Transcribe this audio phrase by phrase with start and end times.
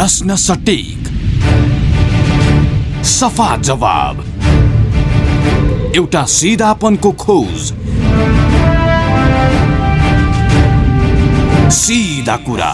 [0.00, 1.08] प्रश्न सटिक।
[3.04, 4.20] सफा जवाब।
[5.96, 7.72] एउटा सिधापनको खोज।
[11.72, 12.72] सिधा कुरा।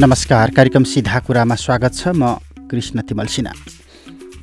[0.00, 2.36] नमस्कार कार्यक्रम सिधा कुरामा स्वागत छ। म
[2.70, 3.73] Krishna Timal Sinha.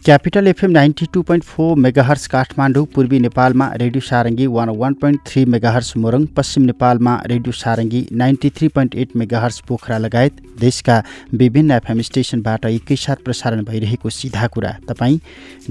[0.05, 5.19] Capital FM ninety two point four megahertz Kathmandu पूर्वी नेपालमा Radio Sarangi one one point
[5.27, 10.95] three megahertz Morang पश्चिम नेपालमा Radio Sarangi ninety three point eight megahertz Pokhara लगायत देशका
[11.33, 15.19] विभिन्न एफएम स्टेसनबाट एकैसाथ प्रसारण भइरहेको सिधा कुरा। तपाईँ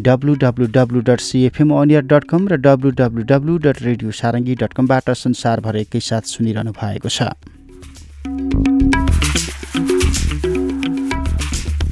[0.08, 4.54] W W W dot CFM अनियर dot com र W W W dot Radio Sarangi
[4.60, 7.18] dot कमबाट संसारभर एकैसाथ सुनिरहनु भएको छ।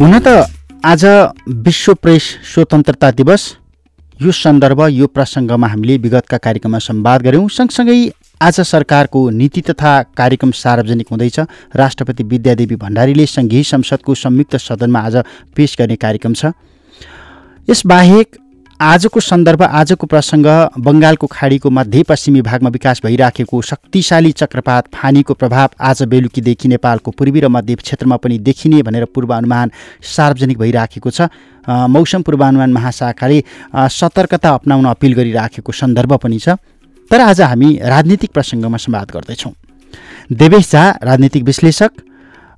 [0.00, 1.04] हुन त आज
[1.48, 3.44] विश्व प्रेस स्वतन्त्रता दिवस।
[4.20, 10.50] यो सन्दर्भ यो प्रसङ्गमा हामीले विगतका कार्यक्रममा संवाद गऱ्यौँ। सँगसँगै आज सरकारको नीति तथा कार्यक्रम
[10.52, 11.38] सार्वजनिक हुँदैछ।
[11.76, 15.16] राष्ट्रपति विद्यादेवी भण्डारीले सङ्घीय संसदको संयुक्त सदनमा आज
[15.56, 16.52] पेश गर्ने कार्यक्रम छ।
[17.68, 18.36] यसबाहेक
[18.80, 20.46] आजको सन्दर्भ आजको प्रसङ्ग
[20.78, 27.48] बङ्गालको खाडीको मध्यपश्चिमी भागमा विकास भइराखेको शक्तिशाली चक्रपात फानीको प्रभाव आज बेलुकीदेखि नेपालको पूर्वी र
[27.48, 29.70] मध्य क्षेत्रमा पनि देखिने भनेर पूर्वानुमान
[30.06, 31.26] सार्वजनिक भइराखेको छ।
[31.66, 33.42] मौसम पूर्वानुमान महाशाखाले
[33.74, 36.48] सतर्कता अप्नाउन अपिल गरिराखेको सन्दर्भ पनि छ।
[37.10, 39.52] तर आज हामी राजनीतिक प्रसङ्गमा संवाद गर्दैछौँ।
[40.30, 41.90] देवेश झा राजनीतिक विश्लेषक।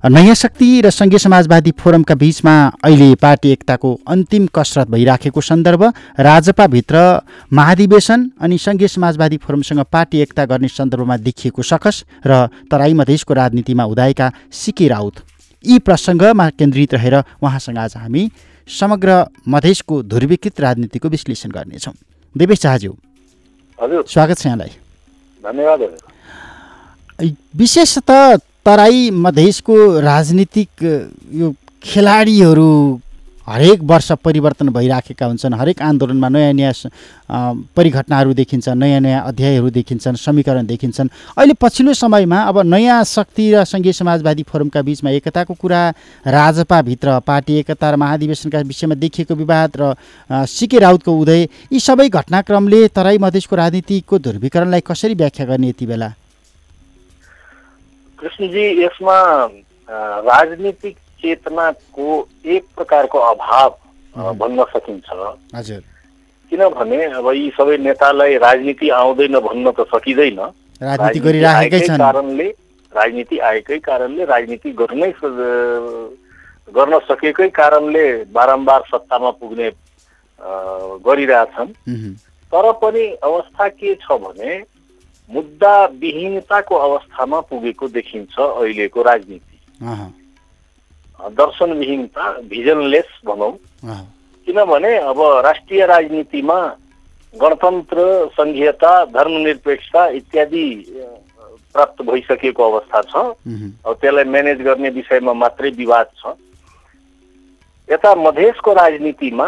[0.03, 5.83] नयाँ शक्ति र सङ्घीय समाजवादी फोरमका बिचमा अहिले पार्टी एकताको अन्तिम कसरत भइराखेको सन्दर्भ
[6.17, 6.97] राजपाभित्र
[7.53, 13.85] महाधिवेशन अनि सङ्घीय समाजवादी फोरमसँग पार्टी एकता गर्ने सन्दर्भमा देखिएको सकस र तराई मधेसको राजनीतिमा
[13.85, 15.15] उदाएका सिके राउत।
[15.65, 18.29] यी प्रसङ्गमा केन्द्रित रहेर उहाँसँग आज हामी
[18.67, 21.93] समग्र मधेसको ध्रुवीकृत राजनीतिको विश्लेषण गर्नेछौँ।
[22.35, 24.71] देवेश हजुर। स्वागत छ यहाँलाई।
[25.43, 25.81] धन्यवाद।
[27.53, 30.69] विशेषतः तराई मधेसको राजनीतिक
[31.33, 32.99] यो खेलाडीहरू
[33.47, 36.73] हरेक वर्ष परिवर्तन भइराखेका हुन्छन्। हरेक आन्दोलनमा नयाँ नयाँ
[37.75, 43.63] परिघटनाहरू देखिन्छन् नयाँ नयाँ अध्यायहरू देखिन्छन् समीकरण देखिन्छन्। अहिले पछिल्लो समयमा अब नयाँ शक्ति र
[43.65, 45.81] सङ्घीय समाजवादी फोरमका बिचमा एकताको कुरा
[46.29, 49.93] राजपाभित्र पार्टी एकता र महाधिवेशनका विषयमा देखिएको विवाद र
[50.29, 51.41] सिके राउतको उदय
[51.73, 56.13] यी सबै घटनाक्रमले तराई मधेसको राजनीतिको ध्रुवीकरणलाई कसरी व्याख्या गर्ने यति बेला?
[58.21, 59.17] कृष्णजी यसमा
[60.23, 62.07] राजनीतिक चेतनाको
[62.45, 63.69] एक प्रकारको अभाव
[64.39, 65.09] भन्न सकिन्छ।
[65.55, 65.81] हजुर।
[66.51, 70.39] किनभने अब यी सबै नेतालाई राजनीति आउँदैन भन्न त सकिँदैन।
[70.81, 72.47] राजनीति गरिराखेकै छन्। कारणले
[72.93, 75.11] राजनीति आएकै कारणले राजनीति गर्नै
[76.75, 79.69] गर्न सकेकै कारणले बारम्बार सत्तामा पुग्ने
[81.05, 81.71] गरिरहेछन्।
[82.51, 84.51] तर पनि अवस्था के छ भने
[85.33, 89.57] मुद्दा विहीनताको अवस्थामा पुगेको देखिन्छ अहिलेको राजनीति।
[91.19, 93.51] दर्शनविहीनता भिजनलेस भनौँ।
[94.47, 96.59] किनभने अब राष्ट्रिय राजनीतिमा
[97.33, 97.99] गणतन्त्र
[98.37, 100.65] सङ्घीयता धर्मनिरपेक्षता इत्यादि
[101.73, 106.35] प्राप्त भइसकेको अवस्था छ। अब त्यसलाई म्यानेज गर्ने विषयमा मात्रै विवाद छ।
[107.87, 109.47] यता मधेसको राजनीतिमा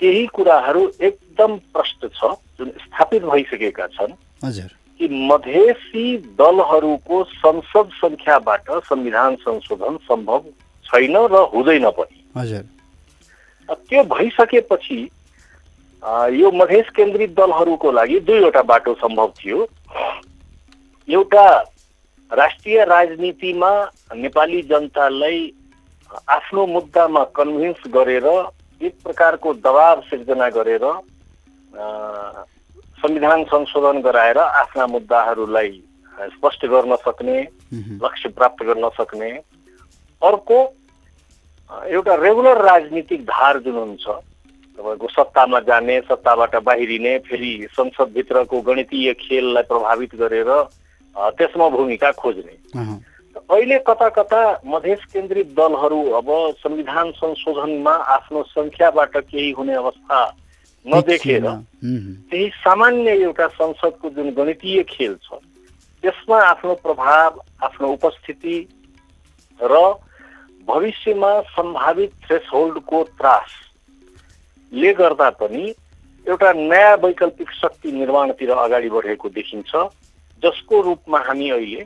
[0.00, 4.12] केही कुराहरू एकदम प्रष्ट छ जुन स्थापित भइसकेका छन्।
[5.02, 10.44] कि मधेसी दलहरूको संसद सङ्ख्याबाट संविधान संशोधन सम्भव
[10.86, 12.62] छैन र हुँदैन पनि। हजुर।
[13.68, 15.00] त्यो भइसकेपछि
[16.38, 19.66] यो मधेस केन्द्रित दलहरूको लागि दुईवटा बाटो सम्भव थियो।
[21.08, 21.46] एउटा
[22.30, 23.72] राष्ट्रिय राजनीतिमा
[24.14, 25.40] नेपाली जनतालाई
[26.30, 28.26] आफ्नो मुद्दामा कन्भिन्स गरेर
[28.80, 30.84] एक प्रकारको दबाव सिर्जना गरेर
[33.02, 35.70] संविधान संशोधन गराएर आफ्ना मुद्दाहरूलाई
[36.32, 37.40] स्पष्ट गर्न सक्ने
[38.02, 39.30] लक्ष्य प्राप्त गर्न सक्ने।
[40.22, 40.58] अर्को
[41.70, 49.62] एउटा रेगुलर राजनीतिक धार जुन हुन्छ तपाईँको सत्तामा जाने सत्ताबाट बाहिरिने फेरि संसदभित्रको गणितीय खेललाई
[49.62, 50.50] प्रभावित गरेर
[51.36, 52.54] त्यसमा भूमिका खोज्ने।
[53.50, 60.24] अहिले कता कता मधेस केन्द्रित दलहरू अब संविधान संशोधनमा आफ्नो सङ्ख्याबाट केही हुने अवस्था
[60.86, 61.46] नदेखेर।
[62.30, 65.38] त्यही सामान्य एउटा संसदको जुन गणितीय खेल छ
[66.02, 68.56] त्यसमा आफ्नो प्रभाव आफ्नो उपस्थिति
[69.60, 69.74] र
[70.68, 75.64] भविष्यमा सम्भावित थ्रेसहोल्डको त्रासले गर्दा पनि
[76.26, 79.74] एउटा नयाँ वैकल्पिक शक्ति निर्माणतिर अगाडि बढेको देखिन्छ
[80.42, 81.82] जसको रूपमा हामी अहिले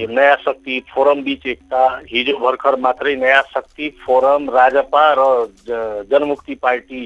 [0.00, 5.22] यो नयाँ शक्ति फोरम बिच एकता हिजो भर्खर मात्रै नयाँ शक्ति फोरम राजपा र
[6.10, 7.02] जनमुक्ति पार्टी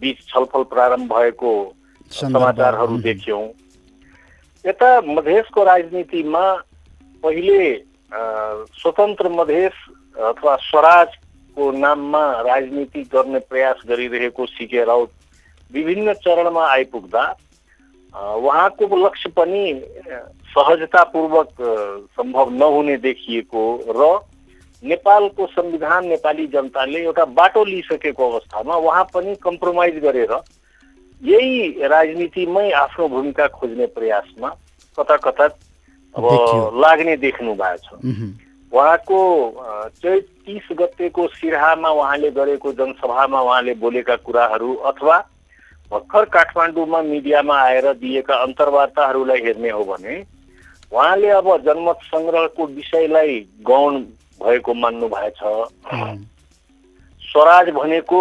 [0.00, 1.52] बिच छलफल प्रारम्भ भएको
[2.10, 3.42] समाचारहरू देख्यौँ।
[4.64, 6.44] यता मधेसको राजनीतिमा
[7.22, 7.60] पहिले
[8.80, 9.72] स्वतन्त्र मधेस
[10.30, 15.10] अथवा स्वराजको नाममा राजनीति गर्ने प्रयास गरिरहेको सिके राउत
[15.70, 17.24] विभिन्न चरणमा आइपुग्दा
[18.14, 19.62] उहाँको लक्ष्य पनि
[20.50, 21.54] सहजतापूर्वक
[22.16, 24.08] सम्भव नहुने देखिएको र
[24.82, 30.32] नेपालको संविधान नेपाली जनताले एउटा बाटो लिइसकेको अवस्थामा उहाँ पनि कम्प्रोमाइज गरेर
[31.22, 34.48] यही राजनीतिमै आफ्नो भूमिका खोज्ने प्रयासमा
[34.98, 35.44] कता कता
[36.14, 36.24] अब
[36.80, 38.00] लाग्ने देख्नु भएको छ।
[38.72, 39.20] उहाँको
[40.02, 45.18] चैत तिस गतेको सिराहामा उहाँले गरेको जनसभामा उहाँले बोलेका कुराहरू अथवा
[45.92, 50.14] भर्खर काठमाडौँमा मिडियामा आएर दिएका अन्तर्वार्ताहरूलाई हेर्ने हो भने
[50.92, 54.00] उहाँले अब जनमत सङ्ग्रहको विषयलाई गौण
[54.40, 55.40] भएको मान्नु भएछ।
[57.22, 58.20] स्वराज भनेको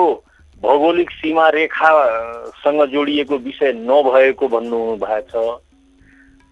[0.64, 5.34] भौगोलिक सीमा रेखासँग जोडिएको विषय नभएको भन्नु भएछ।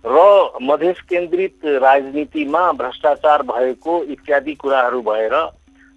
[0.04, 0.18] र
[0.62, 5.36] मधेस केन्द्रित राजनीतिमा भ्रष्टाचार भएको इत्यादि कुराहरू भएर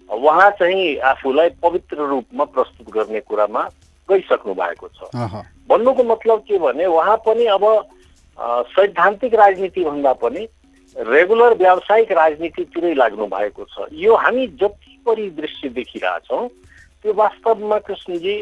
[0.09, 3.63] उहाँ चाहिँ आफूलाई पवित्र रूपमा प्रस्तुत गर्ने कुरामा
[4.09, 4.99] गइसक्नु भएको छ।
[5.69, 7.63] भन्नुको मतलब के भने उहाँ पनि अब
[8.75, 10.47] सैद्धान्तिक राजनीति भन्दा पनि
[10.95, 16.47] रेगुलर व्यावसायिक राजनीतितिरै लाग्नु भएको छ। यो हामी जति परिदृश्य देखिरहेछौँ
[17.03, 18.35] त्यो वास्तवमा कृष्णजी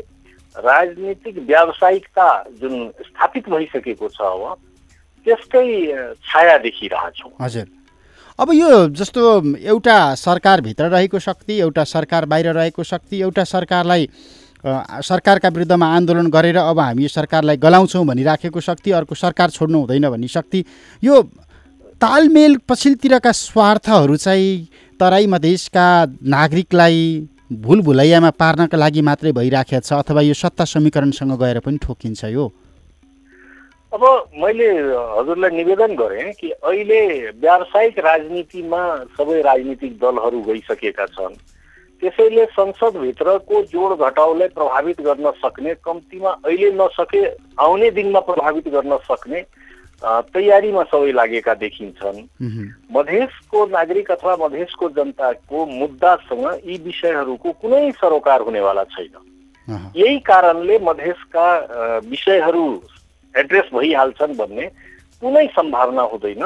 [0.56, 2.28] राजनीतिक व्यावसायिकता
[2.62, 4.58] जुन स्थापित भइसकेको छ अब
[5.26, 5.66] त्यसकै
[6.26, 7.68] छाया देखिरहेछौँ। हजुर।
[8.40, 9.22] अब यो जस्तो
[9.60, 14.10] एउटा सरकारभित्र रहेको शक्ति एउटा सरकार बाहिर रहेको शक्ति एउटा सरकारलाई
[15.06, 20.10] सरकारका विरुद्धमा आन्दोलन गरेर अब हामी यो सरकारलाई गलाउँछौँ भनिराखेको शक्ति अर्को सरकार छोड्नु हुँदैन
[20.10, 20.64] भन्ने शक्ति
[21.04, 21.22] यो
[22.02, 24.68] तालमेल पछिल्लोतिरका स्वार्थहरू चाहिँ
[25.00, 25.88] तराई मधेसका
[26.24, 27.02] नागरिकलाई
[27.64, 32.46] भुल भुलैयामा पार्नका लागि मात्रै भइराखेको छ अथवा यो सत्ता समीकरणसँग गएर पनि ठोकिन्छ यो?
[33.94, 34.04] अब
[34.40, 34.70] मैले
[35.18, 37.02] हजुरलाई निवेदन गरेँ कि अहिले
[37.36, 38.82] व्यावसायिक राजनीतिमा
[39.20, 41.36] सबै राजनीतिक दलहरू गइसकेका छन्।
[42.02, 47.28] त्यसैले संसदभित्रको जोड घटाउलाई प्रभावित गर्न सक्ने कम्तीमा अहिले नसके
[47.60, 49.42] आउने दिनमा प्रभावित गर्न सक्ने
[50.02, 52.20] तयारीमा सबै लागेका देखिन्छन्।
[52.92, 59.16] मधेसको नागरिक अथवा मधेसको जनताको मुद्दासँग यी विषयहरूको कुनै सरोकार हुनेवाला छैन।
[59.96, 61.48] यही कारणले मधेसका
[62.08, 62.64] विषयहरू
[63.36, 64.66] एड्रेस भइहाल्छन् भन्ने
[65.22, 66.44] कुनै सम्भावना हुँदैन।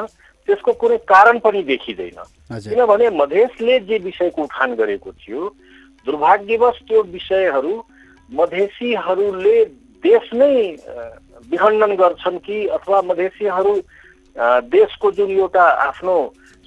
[0.48, 2.20] त्यसको कुनै कारण पनि देखिँदैन।
[2.60, 5.48] किनभने मधेसले जे विषयको उठान गरेको थियो
[6.06, 7.72] दुर्भाग्यवश त्यो विषयहरू
[8.28, 9.64] मधेसीहरूले
[10.04, 10.52] देश नै
[11.50, 13.74] विखण्डन गर्छन् कि अथवा मधेसीहरू
[14.70, 16.16] देशको जुन एउटा आफ्नो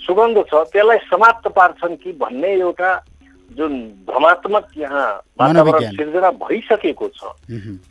[0.01, 2.91] सुगन्ध छ त्यसलाई समाप्त पार्छन् कि भन्ने एउटा
[3.51, 3.73] जुन
[4.07, 5.07] भ्रमात्मक यहाँ
[5.39, 7.31] वातावरण सिर्जना भइसकेको छ।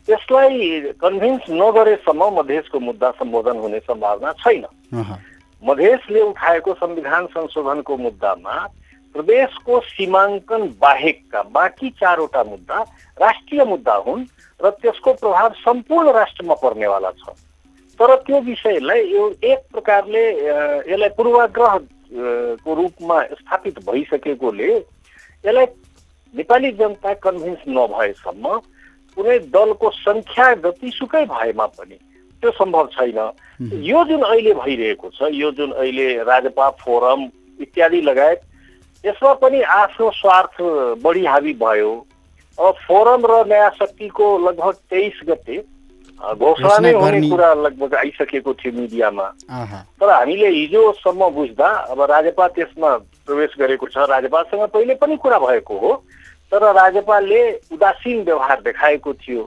[0.06, 4.64] त्यसलाई कन्भिन्स नगरेसम्म मधेसको मुद्दा सम्बोधन हुने सम्भावना छैन।
[5.62, 8.56] मधेसले उठाएको संविधान संशोधनको मुद्दामा
[9.14, 12.80] प्रदेशको सीमाङ्कन बाहेकका बाँकी चारवटा मुद्दा
[13.18, 14.24] राष्ट्रिय मुद्दा हुन्
[14.60, 17.28] र त्यसको प्रभाव सम्पूर्ण राष्ट्रमा पर्नेवाला छ।
[18.00, 20.22] तर त्यो विषयलाई यो एक प्रकारले
[20.90, 21.76] यसलाई पूर्वाग्रह
[22.64, 24.70] को रूपमा स्थापित भइसकेकोले
[25.44, 25.66] यसलाई
[26.34, 28.44] नेपाली जनता कन्भिन्स नभएसम्म
[29.16, 31.96] कुनै दलको सङ्ख्या जतिसुकै भएमा पनि
[32.42, 33.18] त्यो सम्भव छैन।
[33.82, 37.20] यो जुन अहिले भइरहेको छ यो जुन अहिले राजपा फोरम
[37.60, 38.40] इत्यादि लगायत
[39.04, 40.60] यसमा पनि आफ्नो स्वार्थ
[41.00, 41.92] बढी हावी भयो।
[42.58, 45.56] फोरम र नयाँ शक्तिको लगभग तेइस गते
[46.16, 49.26] घोषणा नै हुने कुरा लगभग आइसकेको थियो मिडियामा।
[50.00, 52.90] तर हामीले हिजोसम्म बुझ्दा अब राजपा त्यसमा
[53.26, 55.92] प्रवेश गरेको छ राजपासँग पहिले पनि कुरा भएको हो
[56.52, 59.42] तर राजपाले उदासीन व्यवहार देखाएको थियो।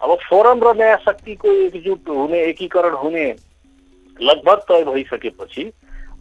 [0.00, 3.26] अब फोरम र नयाँ शक्तिको एकजुट हुने एकीकरण हुने
[4.16, 5.70] लगभग तय भइसकेपछि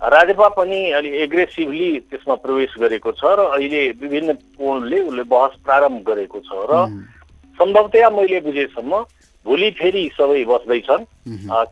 [0.01, 5.99] राजपा पनि अलि एग्रेसिभली त्यसमा प्रवेश गरेको छ र अहिले विभिन्न कोणले उसले बहस प्रारम्भ
[6.07, 6.87] गरेको छ र
[7.59, 9.03] सम्भवतया मैले बुझेसम्म
[9.45, 11.03] भोलि फेरि सबै बस्दैछन्।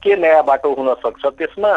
[0.03, 1.23] के नयाँ बाटो हुन सक्छ?
[1.25, 1.71] त्यसमा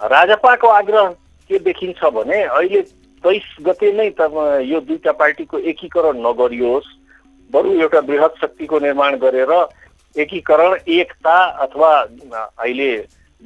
[0.00, 1.08] राजपाको आग्रह
[1.50, 2.80] के देखिन्छ भने अहिले
[3.24, 4.32] तेइस गते नै त
[4.64, 6.88] यो दुईटा पार्टीको एकीकरण नगरियोस्।
[7.50, 9.52] बरु एउटा वृहत शक्तिको निर्माण गरेर
[10.16, 12.90] एकीकरण एकता अथवा अहिले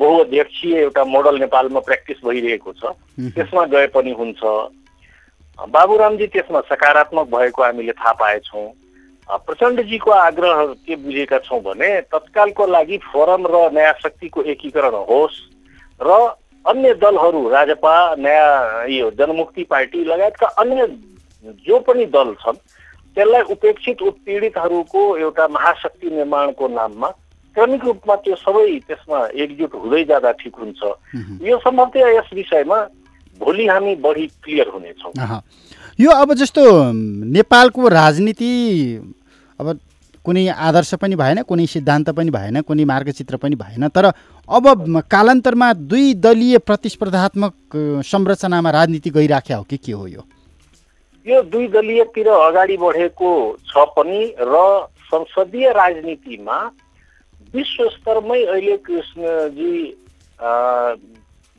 [0.01, 2.93] बहुअध्यक्षीय एउटा मोडल नेपालमा प्र्याक्टिस भइरहेको छ।
[3.37, 4.43] त्यसमा गए पनि हुन्छ।
[5.59, 8.69] बाबुरामजी त्यसमा सकारात्मक भएको हामीले थाहा पाएछौँ।
[9.29, 15.39] प्रचण्डजीको आग्रह के बुझेका छौँ भने तत्कालको लागि फोरम र नयाँ शक्तिको एकीकरण होस्
[16.01, 16.11] र
[16.65, 20.87] अन्य दलहरू राजपा नयाँ यो जनमुक्ति पार्टी लगायतका अन्य
[21.63, 22.59] जो पनि दल छन्
[23.17, 27.09] त्यसलाई उपेक्षित उत्पीडितहरूको एउटा महाशक्ति निर्माणको नाममा
[27.55, 30.83] क्रमिक रूपमा त्यो सबै त्यसमा एकजुट हुँदै जाँदा ठिक हुन्छ।
[31.43, 32.79] यो सम्भवतः यस विषयमा
[33.41, 35.41] भोलि हामी बढी क्लियर हुनेछौँ।
[36.01, 36.63] यो अब जस्तो
[37.37, 38.51] नेपालको राजनीति
[39.61, 39.79] अब
[40.25, 44.07] कुनै आदर्श पनि भएन कुनै सिद्धान्त पनि भएन कुनै मार्गचित्र पनि भएन तर
[44.49, 50.23] अब कालान्तरमा दुई दलीय प्रतिस्पर्धात्मक संरचनामा राजनीति गइराख्या हो कि के हो यो?
[51.27, 53.31] यो दुई दलीयतिर अगाडि बढेको
[53.65, 54.55] छ पनि र
[55.09, 56.59] संसदीय राजनीतिमा
[57.55, 59.75] विश्व स्तरमै अहिले कृष्णजी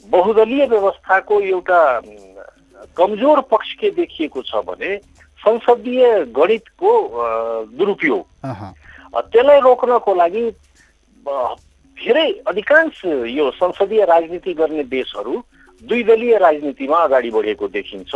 [0.10, 1.82] बहुदलीय व्यवस्थाको एउटा
[2.98, 4.96] कमजोर पक्ष के देखिएको छ भने
[5.42, 6.06] संसदीय
[6.38, 6.92] गणितको
[7.78, 8.24] दुरुपयोग।
[9.14, 10.44] त्यसलाई रोक्नको लागि
[11.98, 15.36] धेरै अधिकांश यो संसदीय राजनीति गर्ने देशहरू
[15.82, 18.14] दुई दलीय राजनीतिमा अगाडि बढेको देखिन्छ।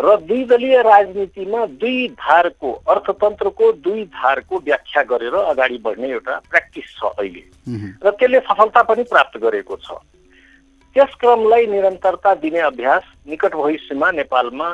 [0.00, 6.88] र दुई दलीय राजनीतिमा दुई धारको अर्थतन्त्रको दुई धारको व्याख्या गरेर अगाडि बढ्ने एउटा प्र्याक्टिस
[6.96, 7.42] छ अहिले।
[8.00, 10.00] र त्यसले सफलता पनि प्राप्त गरेको छ।
[10.96, 14.68] त्यस क्रमलाई निरन्तरता दिने अभ्यास निकट भविष्यमा नेपालमा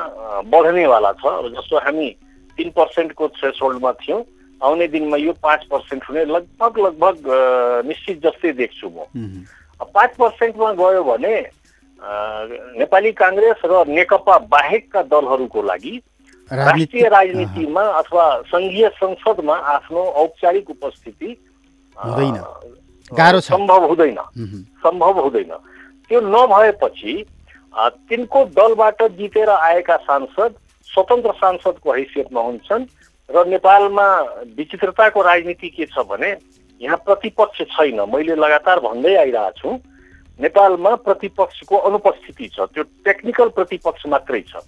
[0.47, 2.09] बढ्नेवाला छ। जस्तो हामी
[2.57, 4.23] तिन पर्सेन्टको थ्रेसहोल्डमा थियौँ
[4.61, 9.05] आउने दिनमा यो पाँच पर्सेन्ट हुने लगभग लगभग निश्चित जस्तै देख्छु म।
[9.77, 11.35] पाँच पर्सेन्टमा गयो भने
[11.99, 15.95] नेपाली काङ्ग्रेस र नेकपा बाहेकका दलहरूको लागि
[16.51, 21.29] राष्ट्रिय राजनीतिमा अथवा सङ्घीय संसदमा आफ्नो औपचारिक उपस्थिति।
[23.13, 24.19] गाह्रो। सम्भव हुँदैन।
[24.83, 25.51] सम्भव हुँदैन।
[26.09, 27.13] त्यो नभएपछि
[28.09, 30.55] तिनको दलबाट जितेर आएका सांसद
[30.93, 32.85] स्वतन्त्र सांसदको हैसियतमा हुन्छन्
[33.29, 34.07] र नेपालमा
[34.57, 36.31] विचित्रताको राजनीति के छ भने
[36.81, 39.69] यहाँ प्रतिपक्ष छैन। मैले लगातार भन्दै आइरहेको छु।
[40.39, 44.61] नेपालमा प्रतिपक्षको अनुपस्थिति छ। त्यो टेक्निकल प्रतिपक्ष मात्रै छ।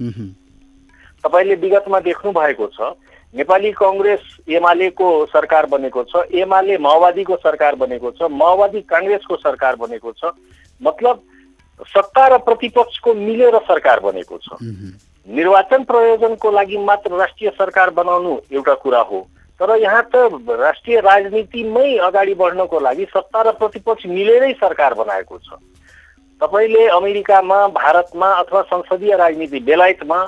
[1.24, 2.96] तपाईँले विगतमा देख्नु भएको छ
[3.34, 10.12] नेपाली कङ्ग्रेस एमालेको सरकार बनेको छ एमाले माओवादीको सरकार बनेको छ माओवादी काङ्ग्रेसको सरकार बनेको
[10.18, 10.34] छ
[10.82, 11.22] मतलब
[11.88, 14.58] सत्ता र प्रतिपक्षको मिलेर सरकार बनेको छ।
[15.28, 19.20] निर्वाचन प्रयोजनको लागि मात्र राष्ट्रिय सरकार बनाउनु एउटा कुरा हो।
[19.60, 20.16] तर यहाँ त
[20.50, 25.60] राष्ट्रिय राजनीतिमै अगाडि बढ्नको लागि सत्ता र प्रतिपक्ष मिलेरै सरकार बनाएको छ।
[26.42, 30.20] तपाईँले अमेरिकामा भारतमा अथवा संसदीय राजनीति बेलायतमा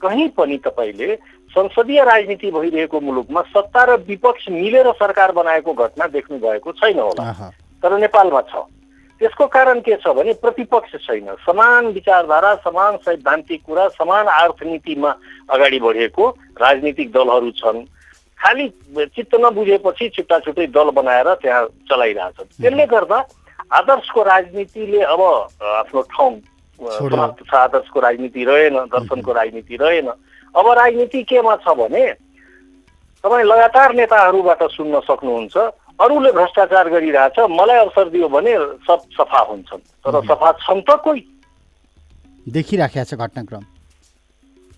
[0.00, 1.14] कहीँ पनि तपाईँले
[1.54, 7.50] संसदीय राजनीति भइरहेको मुलुकमा सत्ता र विपक्ष मिलेर सरकार बनाएको घटना देख्नु भएको छैन होला।
[7.82, 8.66] तर नेपालमा छ।
[9.20, 15.10] त्यसको कारण के छ भने प्रतिपक्ष छैन। समान विचारधारा समान सैद्धान्तिक कुरा समान अर्थनीतिमा
[15.50, 16.28] अगाडि बढेको
[16.58, 17.84] राजनीतिक दलहरू छन्।
[18.40, 18.66] खालि
[19.14, 23.18] चित्त नबुझेपछि छुट्टा छुट्टै दल बनाएर त्यहाँ चलाइरहेछन् त्यसले गर्दा
[23.70, 25.20] आदर्शको राजनीतिले अब
[25.60, 26.34] आफ्नो ठाउँ।
[26.80, 30.08] समाप्त छ। आदर्शको राजनीति रहेन दर्शनको राजनीति रहेन।
[30.54, 32.04] अब राजनीति केमा छ भने
[33.24, 35.56] तपाईँ लगातार नेताहरूबाट सुन्न सक्नुहुन्छ।
[36.00, 38.52] अरूले भ्रष्टाचार गरिरहेछ मलाई अवसर दियो भने
[38.88, 41.22] सब सफा हुन्छन्। तर सफा छन् त कोही?
[42.48, 43.62] देखिराखेको छ घटनाक्रम।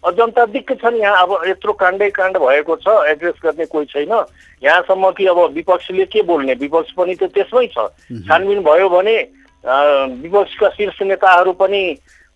[0.02, 4.12] जनता दिक्क छन् यहाँ अब यत्रो काण्डै काण्ड भएको छ एड्रेस गर्ने कोही छैन।
[4.62, 6.54] यहाँसम्म कि अब विपक्षले के बोल्ने?
[6.58, 7.86] विपक्ष पनि त त्यसमै छ।
[8.26, 9.16] छानबिन भयो भने
[9.62, 11.82] विपक्षका शीर्ष नेताहरू पनि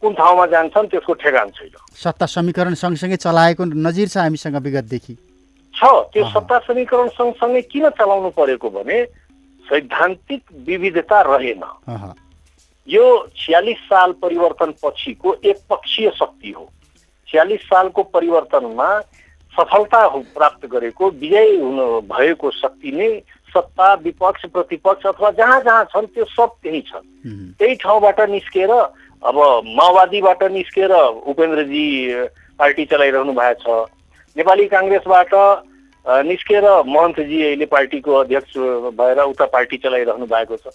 [0.03, 5.15] कुन ठाउँमा जान्छन् त्यसको ठेगान छैन। सत्ता समीकरण सँगसँगै चलाएको नजिर छ हामीसँग विगतदेखि।
[5.75, 5.83] छ
[6.15, 9.03] त्यो। सत्ता समीकरण सँगसँगै किन चलाउनु परेको भने
[9.67, 11.63] सैद्धान्तिक विविधता रहेन।
[12.89, 13.05] यो
[13.35, 16.71] छ्यालिस साल परिवर्तन पछिको एक पक्षीय शक्ति हो।
[17.29, 18.89] छ्यालिस सालको परिवर्तनमा
[19.55, 23.09] सफलता हो- प्राप्त गरेको विजय हुनु भएको शक्ति नै
[23.55, 27.07] सत्ता विपक्ष प्रतिपक्ष अथवा जहाँ जहाँ छन् त्यो सब त्यही छन्।
[27.59, 29.37] त्यही ठाउँबाट निस्केर अब
[29.77, 31.87] माओवादीबाट निस्केर उपेन्द्रजी
[32.59, 33.89] पार्टी चलाइरहनु भएको छ
[34.37, 35.33] नेपाली काङ्ग्रेसबाट
[36.27, 38.53] निस्केर महन्तजी अहिले पार्टीको अध्यक्ष
[39.01, 40.69] भएर उता पार्टी चलाइरहनु भएको छ।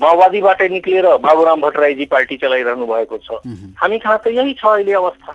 [0.00, 3.40] माओवादीबाटै निक्लिएर बाबुराम भट्टराईजी पार्टी चलाइरहनु भएको छ।
[3.80, 5.32] हामी कहाँ त यही छ अहिले अवस्था।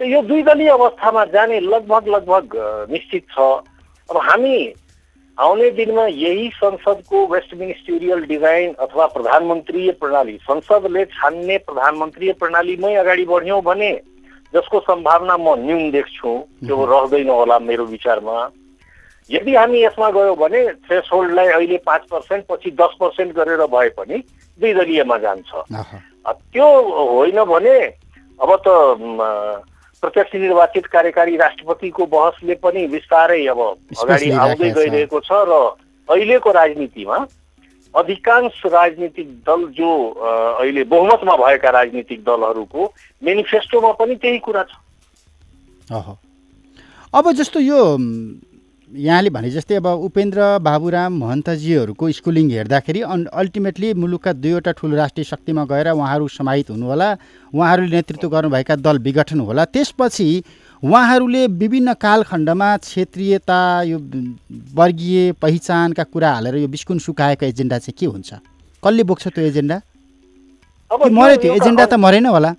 [0.00, 2.52] यो दुई दलीय अवस्थामा जाने लगभग लगभग
[2.90, 3.38] निश्चित छ।
[4.08, 4.58] अब हामी
[5.38, 13.24] आउने दिनमा यही संसदको वेस्ट मिनिस्टेरियल डिजाइन अथवा प्रधानमन्त्रीय प्रणाली संसदले छान्ने प्रधानमन्त्रीय प्रणालीमै अगाडि
[13.24, 13.90] बढ्यौँ भने
[14.54, 16.30] जसको सम्भावना म न्यून देख्छु
[16.62, 18.36] त्यो रहँदैन होला मेरो विचारमा।
[19.30, 24.22] यदि हामी यसमा गयौँ भने थ्रेसहोल्डलाई अहिले पाँच पर्सेन्ट पछि दस पर्सेन्ट गरेर भए पनि
[24.58, 25.50] दुई दलीयमा जान्छ।
[26.24, 27.78] त्यो होइन भने
[28.40, 28.68] अब त
[30.02, 35.52] प्रत्यक्ष निर्वाचित कार्यकारी राष्ट्रपतिको बहसले पनि बिस्तारै अब अगाडि आउँदै। गइरहेको छ र
[36.08, 37.16] अहिलेको राजनीतिमा
[37.94, 39.90] अधिकांश राजनीतिक दल जो
[40.60, 42.82] अहिले बहुमतमा भएका राजनीतिक दलहरूको
[43.22, 44.72] मेनिफेस्टोमा पनि त्यही कुरा छ
[47.14, 47.80] अब जस्तो यो
[48.88, 55.24] यहाँले भने जस्तै अब उपेन्द्र बाबुराम महन्तजीहरूको स्कुलिङ हेर्दाखेरि अन अल्टिमेटली मुलुकका दुईवटा ठुलो राष्ट्रिय
[55.24, 57.08] शक्तिमा गएर उहाँहरू समाहित हुनुहोला।
[57.52, 60.28] उहाँहरूले नेतृत्व गर्नुभएका दल विघटन होला। त्यसपछि
[60.82, 63.60] उहाँहरूले विभिन्न कालखण्डमा क्षेत्रीयता
[63.92, 63.98] यो
[64.74, 68.30] वर्गीय पहिचानका कुरा हालेर यो बिस्कुन सुकाएको एजेन्डा चाहिँ के हुन्छ?
[68.82, 69.76] कसले बोक्छ त्यो एजेन्डा?
[70.90, 72.54] अब कि यो मर्यो त्यो एजेन्डा त मरेन होला।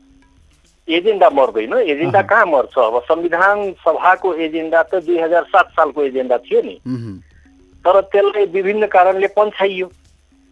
[0.90, 2.78] एजेन्डा मर्दैन एजेन्डा। कहाँ मर्छ?
[2.78, 6.76] अब संविधान सभाको एजेन्डा त दुई हजार सात सालको एजेन्डा थियो नि।
[7.86, 9.88] तर त्यसलाई विभिन्न कारणले पन्छाइयो।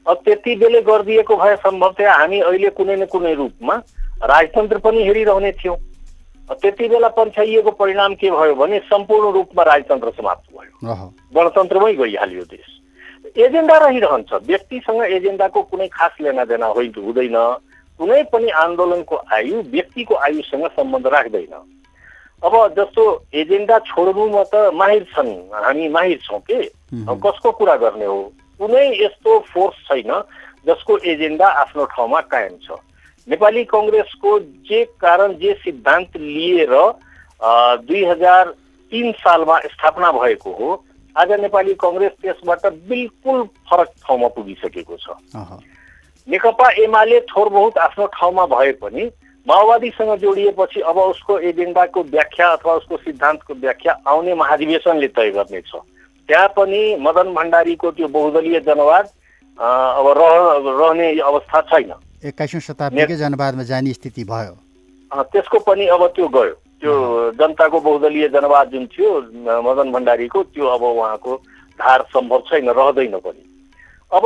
[0.05, 3.75] अब त्यति बेलै गरिदिएको भए सम्भवतया हामी अहिले कुनै न कुनै रूपमा
[4.23, 5.77] राजतन्त्र पनि हेरिरहने थियौँ।
[6.49, 10.95] त्यति बेला पन्छाइएको परिणाम के भयो भने सम्पूर्ण रूपमा राजतन्त्र समाप्त भयो।
[11.35, 12.67] गणतन्त्रमै गइहाल्यो देश।
[13.37, 17.35] एजेन्डा रहिरहन्छ। व्यक्तिसँग एजेन्डाको कुनै खास लेना देना होइ हुँदैन।
[17.99, 21.53] कुनै पनि आन्दोलनको आयु व्यक्तिको आयुसँग सम्बन्ध राख्दैन।
[22.41, 26.59] अब जस्तो एजेन्डा छोड्नुमा त माहिर छन् हामी माहिर छौँ के?
[27.09, 28.19] अब कसको कुरा गर्ने हो?
[28.59, 30.11] कुनै यस्तो फोर्स छैन
[30.67, 32.77] जसको एजेन्डा आफ्नो ठाउँमा कायम छ।
[33.27, 34.39] नेपाली कङ्ग्रेसको
[34.69, 36.73] जे कारण जे सिद्धान्त लिएर
[37.87, 38.53] दुई हजार
[38.91, 40.69] तिन सालमा स्थापना भएको हो
[41.15, 45.17] आज नेपाली कङ्ग्रेस त्यसबाट बिल्कुल फरक ठाउँमा पुगिसकेको छ।
[46.27, 49.03] नेकपा एमाले थोर बहुत आफ्नो ठाउँमा भए पनि
[49.47, 55.71] माओवादीसँग जोडिएपछि अब उसको एजेन्डाको व्याख्या अथवा उसको सिद्धान्तको व्याख्या आउने महाधिवेशनले तय गर्नेछ।
[56.29, 59.05] त्यहाँ पनि मदन भण्डारीको त्यो बहुदलीय जनवाद
[59.59, 60.33] अब रह
[60.67, 61.93] रहने अवस्था छैन।
[62.27, 64.53] एक्काइसौँ शताब्दीकै जनवादमा जाने स्थिति भयो।
[65.31, 66.93] त्यसको पनि अब त्यो गयो। त्यो
[67.39, 69.09] जनताको बहुदलीय जनवाद जुन थियो
[69.63, 71.35] मदन भण्डारीको त्यो अब उहाँको
[71.79, 73.43] धार सम्भव छैन रहँदैन पनि।
[74.11, 74.25] अब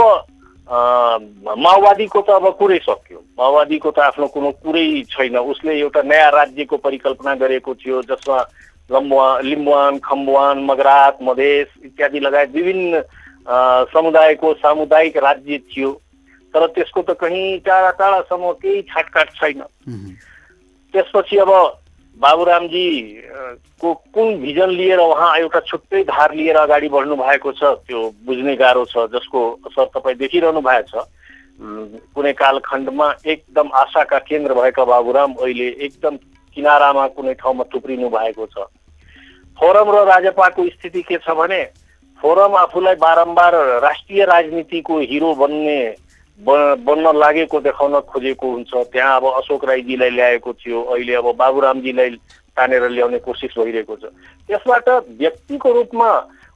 [0.71, 6.77] माओवादीको त अब कुरै सक्यो। माओवादीको त आफ्नो कुनै कुरै छैन। उसले एउटा नयाँ राज्यको
[6.77, 8.39] परिकल्पना गरेको थियो जसमा
[8.89, 13.03] लम्बुवा लिम्बुवान खम्बुवान मगरात मधेस इत्यादि लगायत विभिन्न
[13.91, 15.91] समुदायको सामुदायिक राज्य थियो।
[16.53, 19.61] तर त्यसको त कहीँ टाढा टाढासम्म केही छाटकाट छैन।
[20.93, 21.51] त्यसपछि अब
[22.17, 22.87] बाबुरामजी
[23.81, 28.55] को कुन भिजन लिएर उहाँ एउटा छुट्टै धार लिएर अगाडि बढ्नु भएको छ त्यो बुझ्ने
[28.55, 31.05] गाह्रो छ जसको असर तपाईँ देखिरहनु भएको छ।
[32.13, 36.17] कुनै कालखण्डमा एकदम आशाका केन्द्र भएका बाबुराम अहिले एकदम
[36.57, 38.65] किनारामा कुनै ठाउँमा थुप्रिनु भएको छ।
[39.57, 41.63] फोरम र राजपाको स्थिति के छ भने
[42.19, 45.79] फोरम आफूलाई बारम्बार राष्ट्रिय राजनीतिको हिरो बन्ने
[46.41, 52.09] बन्न लागेको देखाउन खोजेको हुन्छ। त्यहाँ अब अशोक राईजीलाई ल्याएको थियो। अहिले अब बाबुरामजीलाई
[52.57, 54.03] तानेर ल्याउने कोसिस भइरहेको छ।
[54.49, 54.89] त्यसबाट
[55.21, 56.09] व्यक्तिको रूपमा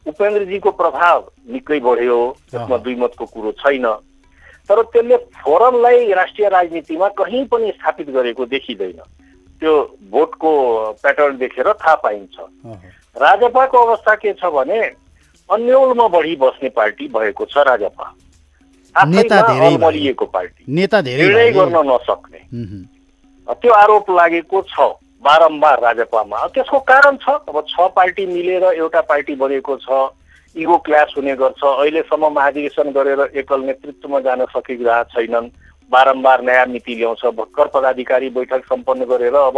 [0.05, 1.19] उपेन्द्रजीको प्रभाव
[1.53, 2.19] निकै बढ्यो।
[2.51, 3.85] त्यसमा। दुई मतको कुरो छैन।
[4.69, 8.99] तर त्यसले फोरमलाई राष्ट्रिय राजनीतिमा कहीँ पनि स्थापित गरेको देखिँदैन।
[9.61, 9.73] त्यो
[10.09, 10.51] भोटको
[11.01, 12.35] प्याटर्न देखेर थाहा पाइन्छ।
[13.15, 14.81] राजपाको अवस्था के छ भने
[15.49, 18.05] अन्यलमा बढी बस्ने पार्टी भएको छ राजपा।
[19.05, 22.39] नेता धेरै भए। अलमलिएको पार्टी। नेता धेरै निर्णय। गर्न नसक्ने।
[23.47, 24.75] त्यो आरोप लागेको छ
[25.23, 29.89] बारम्बार राजपामा। त्यसको कारण छ अब छ पार्टी मिलेर एउटा पार्टी बनेको छ
[30.55, 35.49] इगो क्ल्यास हुने गर्छ। अहिलेसम्म महाधिवेशन गरेर एकल नेतृत्वमा जान सकिरहेका छैनन्।
[35.91, 39.57] बारम्बार नयाँ नीति ल्याउँछ। भर्खर पदाधिकारी बैठक सम्पन्न गरेर अब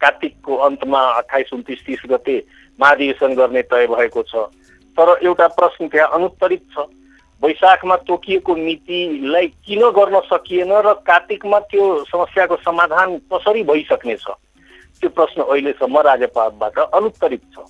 [0.00, 2.36] कार्तिकको अन्तमा अठाइस उन्तिस तिस गते
[2.78, 4.48] महाधिवेशन गर्ने तय भएको छ।
[4.96, 6.86] तर एउटा प्रश्न त्यहाँ अनुत्तरित छ।
[7.42, 14.24] वैशाखमा तोकिएको नीतिलाई किन गर्न सकिएन र कार्तिकमा त्यो समस्याको समाधान कसरी भइसक्नेछ?
[15.00, 17.64] त्यो प्रश्न अहिलेसम्म राजपाबाट अनुत्तरित छ।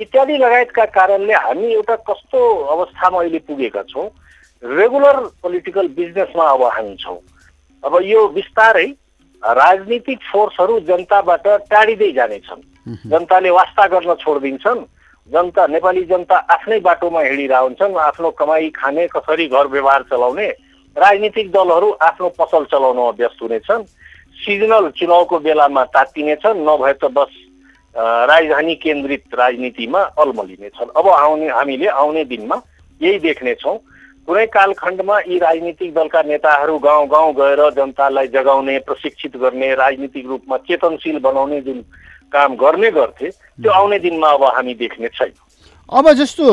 [0.00, 2.38] इत्यादि लगायतका कारणले हामी एउटा कस्तो
[2.74, 4.08] अवस्थामा अहिले पुगेका छौँ?
[4.62, 7.18] रेगुलर पोलिटिकल बिजनेसमा अब हामी छौँ।
[7.84, 8.86] अब यो बिस्तारै
[9.42, 12.60] राजनीतिक फोर्सहरू जनताबाट टाढिँदै जानेछन्।
[13.06, 14.84] जनताले वास्ता गर्न छोडिदिन्छन्।
[15.28, 20.48] जनता नेपाली जनता आफ्नै बाटोमा हिँडिरह हुन्छन् आफ्नो कमाई खाने कसरी घर व्यवहार चलाउने
[20.96, 23.82] राजनीतिक दलहरू आफ्नो पसल चलाउनमा व्यस्त हुनेछन्
[24.38, 27.32] सिजनल चुनावको बेलामा तात्तिनेछन् नभए त बस
[28.30, 32.56] राजधानी केन्द्रित राजनीतिमा अल्मलिनेछन्। अब आउने हामीले आउने दिनमा
[33.00, 33.76] यही देख्नेछौँ
[34.28, 40.56] कुनै कालखण्डमा यी राजनीतिक दलका नेताहरू गाउँ गाउँ गएर जनतालाई जगाउने प्रशिक्षित गर्ने राजनीतिक रूपमा
[40.66, 41.78] चेतनशील बनाउने जुन
[42.32, 45.32] काम गर्ने गर्थे त्यो आउने दिनमा अब हामी देख्ने छैन।
[45.88, 46.44] अब जस्तो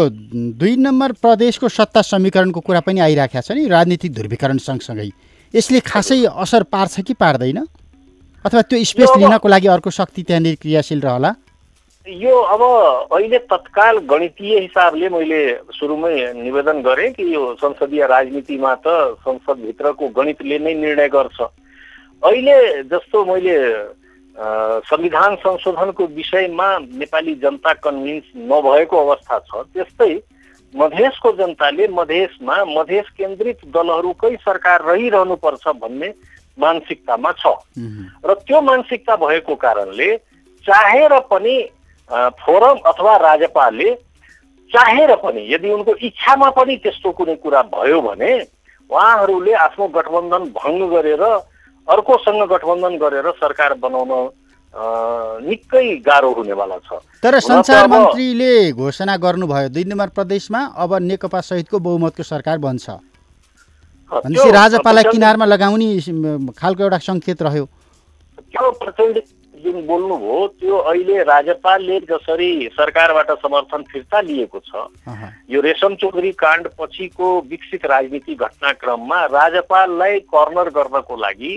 [0.55, 5.09] दुई नम्बर प्रदेशको सत्ता समीकरणको कुरा पनि आइराखेको छ नि राजनीतिक ध्रुवीकरण सँगसँगै।
[5.53, 7.65] यसले खासै असर पार्छ कि पार्दैन?
[8.45, 11.31] अथवा त्यो स्पेस लिनको लागि अर्को शक्ति त्यहाँनिर क्रियाशील रहला?
[12.07, 12.61] यो अब
[13.15, 20.59] अहिले तत्काल गणितीय हिसाबले मैले सुरुमै निवेदन गरेँ कि यो संसदीय राजनीतिमा त संसदभित्रको गणितले
[20.59, 23.55] नै निर्णय गर्छ। अहिले जस्तो मैले
[24.35, 30.13] संविधान संशोधनको विषयमा नेपाली जनता कन्भिन्स नभएको अवस्था छ। त्यस्तै
[30.73, 36.09] मधेसको जनताले मधेसमा मधेस केन्द्रित दलहरूकै सरकार रहिरहनुपर्छ भन्ने
[36.57, 37.45] मानसिकतामा छ।
[38.25, 40.09] र त्यो मानसिकता भएको कारणले
[40.65, 41.55] चाहेर पनि
[42.41, 43.93] फोरम अथवा राजपाले
[44.71, 48.33] चाहेर पनि यदि उनको इच्छामा पनि त्यस्तो कुनै कुरा भयो भने
[48.89, 51.23] उहाँहरूले आफ्नो गठबन्धन भङ्ग गरेर
[51.87, 54.11] अर्कोसँग गठबन्धन गरेर सरकार बनाउन
[55.47, 61.79] निकै गाह्रो हुनेवाला छ। तर अब- मन्त्रीले घोषणा गर्नुभयो दुई नम्बर प्रदेशमा अब नेकपा सहितको
[61.79, 62.89] बहुमतको सरकार बन्छ।
[64.11, 65.89] भनेपछि राजपालाई किनारमा लगाउने
[66.57, 67.65] खालको एउटा सङ्केत रह्यो।
[68.37, 69.15] त्यो प्रचण्ड
[69.63, 74.71] जुन बोल्नुभयो त्यो अहिले राजपालले जसरी सरकारबाट समर्थन फिर्ता लिएको छ
[75.49, 81.53] यो रेशम चौधरी काण्ड पछिको विकसित राजनीति घटनाक्रममा राजपाललाई कर्नर गर्नको लागि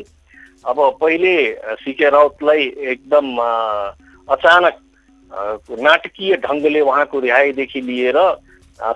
[0.66, 1.34] अब पहिले
[1.82, 3.26] सिके राउतलाई एकदम
[4.28, 4.78] अचानक
[5.86, 8.18] नाटकीय ढङ्गले उहाँको रिहाईदेखि लिएर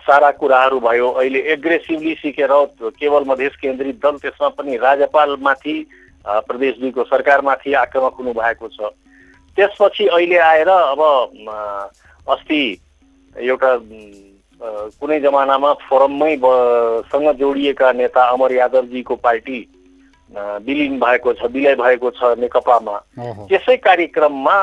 [0.05, 5.77] सारा कुराहरू भयो। अहिले एग्रेसिभली सिके राउत केवल मधेस केन्द्रित दल त्यसमा पनि राजपालमाथि
[6.25, 8.93] अ, प्रदेश दुईको सरकारमाथि आक्रमक हुनु भएको छ।
[9.57, 11.01] त्यसपछि अहिले आएर अब
[12.29, 12.63] अस्ति
[13.37, 13.71] एउटा
[15.01, 16.37] कुनै जमानामा फोरममै
[17.09, 19.59] सँग जोडिएका नेता अमर यादवजीको पार्टी
[20.37, 22.97] विलिन भएको छ विलय भएको छ नेकपामा।
[23.49, 24.57] त्यसै कार्यक्रममा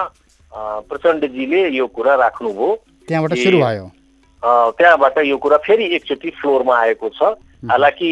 [0.87, 2.69] प्रचण्डजीले यो कुरा राख्नुभयो।
[3.07, 3.85] त्यहाँबाट सुरु भयो।
[4.77, 7.35] त्यहाँबाट यो कुरा फेरि एकचोटि फ्लोरमा आएको छ।
[7.67, 8.11] हालाकि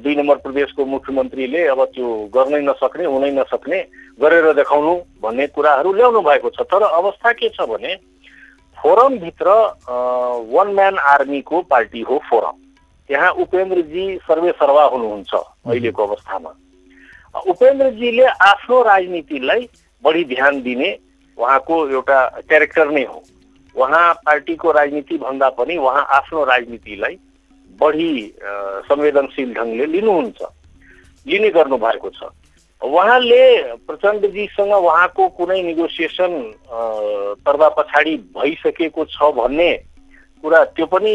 [0.00, 3.78] दुई नम्बर प्रदेशको मुख्यमन्त्रीले अब त्यो गर्नै नसक्ने हुनै नसक्ने
[4.22, 7.94] गरेर देखाउनु भन्ने कुराहरू ल्याउनु भएको छ। तर अवस्था के छ भने
[8.78, 9.48] फोरमभित्र
[10.54, 12.56] वान म्यान आर्मीको पार्टी हो फोरम।
[13.10, 16.50] त्यहाँ उपेन्द्रजी सर्वे सर्वा हुनुहुन्छ अहिलेको अवस्थामा।
[17.34, 19.68] उपेन्द्रजीले आफ्नो राजनीतिलाई
[20.04, 20.90] बढी ध्यान दिने
[21.38, 22.18] उहाँको एउटा
[22.48, 23.22] क्यारेक्टर नै हो।
[23.74, 27.16] उहाँ पार्टीको राजनीति भन्दा पनि उहाँ आफ्नो राजनीतिलाई
[27.80, 28.10] बढी
[28.86, 30.42] संवेदनशील ढङ्गले लिनुहुन्छ।
[31.26, 32.30] लिने गर्नु भएको छ।
[32.82, 33.42] उहाँले
[33.88, 36.32] प्रचण्डजीसँग उहाँको कुनै नेगोसिएसन
[37.42, 39.70] पर्दा पछाडि भइसकेको छ भन्ने
[40.44, 41.12] कुरा त्यो पनि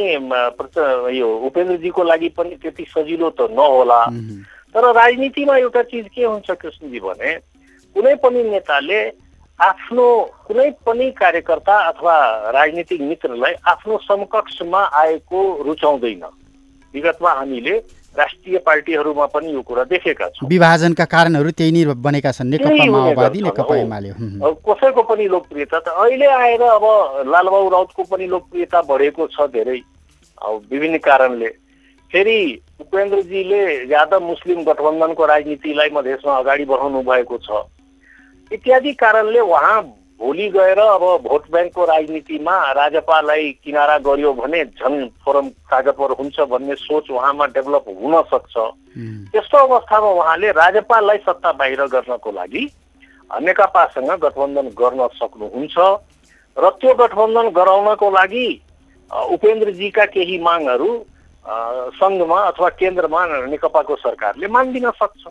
[1.18, 4.02] यो उपेन्द्रजीको लागि पनि त्यति सजिलो त नहोला।
[4.76, 7.34] तर राजनीतिमा एउटा चिज के हुन्छ कृष्णजी भने
[7.96, 9.00] कुनै पनि नेताले
[9.60, 10.08] आफ्नो
[10.48, 12.16] कुनै पनि कार्यकर्ता अथवा
[12.52, 16.24] राजनीतिक मित्रलाई आफ्नो समकक्षमा आएको रुचाउँदैन।
[16.94, 17.76] विगतमा हामीले
[18.16, 23.40] राष्ट्रिय पार्टीहरूमा पनि यो कुरा देखेका छौँ। विभाजनका कारणहरू त्यही नै बनेका छन् नेकपा माओवादी।
[23.80, 24.10] एमाले।
[24.66, 26.86] कसैको पनि लोकप्रियता त अहिले आएर अब
[27.28, 29.80] लालबाबु राउतको पनि लोकप्रियता बढेको छ धेरै।
[30.42, 31.50] अब विभिन्न कारणले।
[32.12, 32.40] फेरि
[32.82, 37.50] उपेन्द्रजीले यादव मुस्लिम गठबन्धनको राजनीतिलाई मधेसमा अगाडि बढाउनु भएको छ।
[38.52, 39.82] इत्यादि कारणले उहाँ
[40.20, 46.76] भोलि गएर अब भोट ब्याङ्कको राजनीतिमा राजपालाई किनारा गर्यो भने झन् फोरम तागतवर हुन्छ भन्ने
[46.76, 48.56] सोच उहाँमा डेभलप हुन सक्छ।
[49.32, 52.64] त्यस्तो अवस्थामा उहाँले राज्यपाललाई सत्ता बाहिर गर्नको लागि
[53.32, 55.78] नेकपासँग गठबन्धन गर्न सक्नुहुन्छ
[56.58, 58.48] र त्यो गठबन्धन गराउनको लागि
[59.30, 60.92] उपेन्द्रजीका केही मागहरू
[62.00, 65.24] सङ्घमा अथवा केन्द्रमा नेकपाको सरकारले मानिदिन सक्छ।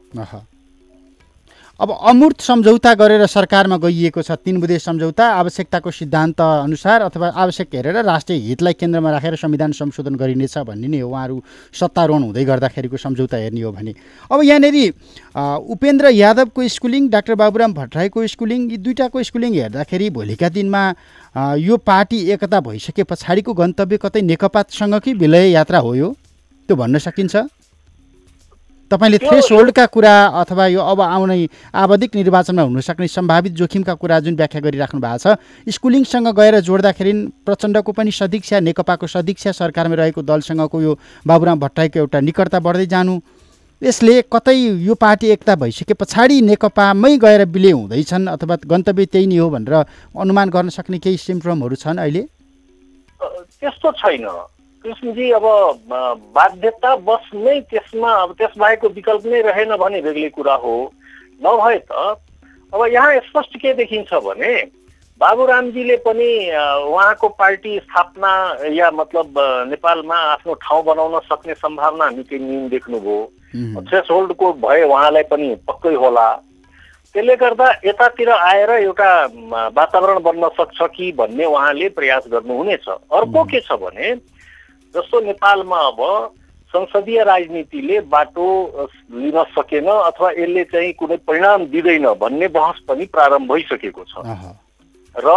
[1.80, 7.74] अब अमूर्त सम्झौता गरेर सरकारमा गइएको छ तिन बुधे सम्झौता आवश्यकताको सिद्धान्त अनुसार अथवा आवश्यक
[7.74, 11.36] हेरेर राष्ट्रिय हितलाई केन्द्रमा राखेर संविधान संशोधन गरिनेछ भन्ने नै हो। उहाँहरू
[11.70, 13.94] सत्तारोहण हुँदै गर्दाखेरिको सम्झौता हेर्ने हो भने।
[14.26, 14.74] अब यहाँनिर
[15.70, 20.82] उपेन्द्र यादवको स्कुलिङ डाक्टर बाबुराम भट्टराईको स्कुलिङ यी दुइटाको स्कुलिङ हेर्दाखेरि भोलिका दिनमा
[21.62, 26.10] यो पार्टी एकता भइसके पछाडिको गन्तव्य कतै नेकपासँगकै विलय यात्रा हो यो?
[26.68, 27.36] त्यो भन्न सकिन्छ?
[28.90, 34.34] तपाईँले थ्रेस होल्डका कुरा अथवा यो अब आउने आवधिक निर्वाचनमा हुनसक्ने सम्भावित जोखिमका कुरा जुन
[34.34, 37.12] व्याख्या गरिराख्नु भएको छ स्कुलिङसँग गएर जोड्दाखेरि
[37.44, 40.92] प्रचण्डको पनि सदिक्षा नेकपाको सदिक्षा सरकारमा रहेको दलसँगको यो
[41.26, 43.20] बाबुराम भट्टराईको एउटा निकटता बढ्दै जानु।
[43.82, 49.36] यसले कतै यो पार्टी एकता भइसके पछाडि नेकपामै गएर विलय हुँदैछन् अथवा गन्तव्य त्यही नै
[49.36, 49.74] हो भनेर
[50.18, 52.22] अनुमान गर्न सक्ने केही सिम्प्टमहरू छन् अहिले?
[53.60, 54.26] त्यस्तो छैन।
[54.84, 55.44] कृष्णजी अब
[56.34, 60.74] बाध्यता बस नै त्यसमा अब त्यसबाहेकको विकल्प नै रहेन भने बेग्लै कुरा हो।
[61.42, 61.92] नभए त
[62.72, 64.52] अब यहाँ स्पष्ट के देखिन्छ भने
[65.20, 66.30] बाबुरामजीले पनि
[66.86, 68.30] उहाँको पार्टी स्थापना
[68.70, 69.34] या मतलब
[69.68, 73.18] नेपालमा आफ्नो ठाउँ बनाउन सक्ने सम्भावना निकै न्यून देख्नुभयो।
[73.82, 76.28] थ्रेस होल्डको भए उहाँलाई पनि पक्कै होला।
[77.14, 79.10] त्यसले गर्दा यतातिर आएर एउटा
[79.74, 84.14] वातावरण बन्न सक्छ कि भन्ने उहाँले प्रयास गर्नुहुनेछ। अर्को के छ भने
[84.98, 86.00] जस्तो नेपालमा अब
[86.74, 88.46] संसदीय राजनीतिले बाटो
[89.14, 94.12] लिन सकेन अथवा यसले चाहिँ कुनै परिणाम दिँदैन भन्ने बहस पनि प्रारम्भ भइसकेको छ।
[95.14, 95.28] र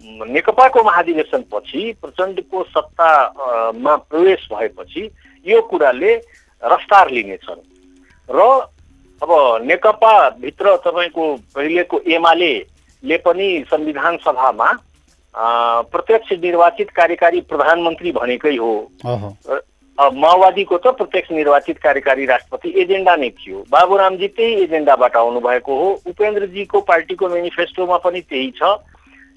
[0.00, 5.02] नेकपाको महाधिवेशनपछि प्रचण्डको सत्तामा प्रवेश भएपछि
[5.46, 6.14] यो कुराले
[6.62, 7.62] रफ्तार लिनेछन्।
[8.28, 8.40] र
[9.22, 9.30] अब
[9.62, 11.24] नेकपाभित्र तपाईँको
[11.54, 12.52] पहिलेको एमाले
[13.24, 14.72] पनि संविधान सभामा
[15.34, 18.72] प्रत्यक्ष निर्वाचित कार्यकारी प्रधानमन्त्री भनेकै हो।
[19.98, 25.88] माओवादीको त प्रत्यक्ष निर्वाचित कार्यकारी राष्ट्रपति एजेन्डा नै थियो। बाबुरामजी त्यही एजेन्डाबाट आउनु भएको हो।
[26.08, 28.62] उपेन्द्रजीको पार्टीको मेनिफेस्टोमा पनि त्यही छ।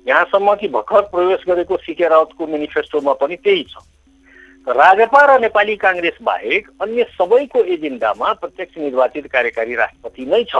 [0.08, 3.76] यहाँसम्म कि भर्खर प्रवेश गरेको सिके राउतको मेनिफेस्टोमा पनि त्यही छ।
[4.68, 10.56] राजपा र नेपाली काङ्ग्रेस बाहेक अन्य सबैको एजेन्डामा प्रत्यक्ष निर्वाचित कार्यकारी राष्ट्रपति नै छ।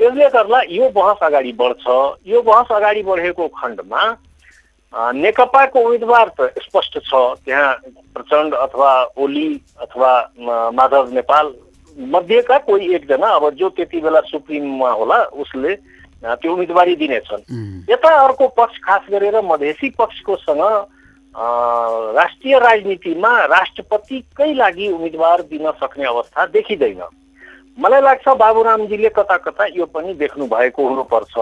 [0.00, 1.84] त्यसले गर्दा यो बहस अगाडि बढ्छ।
[2.26, 4.02] यो बहस अगाडि बढेको खण्डमा
[4.94, 7.72] नेकपाको उम्मेदवार त स्पष्ट छ। त्यहाँ
[8.14, 9.48] प्रचण्ड अथवा ओली
[9.80, 10.12] अथवा
[10.72, 11.52] माधव नेपाल
[11.96, 15.74] मध्येका कोही एकजना अब जो त्यति बेला सुप्रिममा होला उसले
[16.22, 20.62] त्यो उम्मेदवारी दिनेछन् यता अर्को पक्ष खास गरेर मधेसी पक्षकोसँग
[22.16, 27.02] राष्ट्रिय राजनीतिमा राष्ट्रपतिकै लागि उम्मेदवार दिन सक्ने अवस्था देखिँदैन।
[27.78, 31.34] मलाई लाग्छ बाबुरामजीले कता कता यो पनि देख्नु भएको हुनुपर्छ।